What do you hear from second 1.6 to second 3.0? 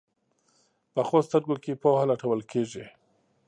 کې پوهه لټول کېږي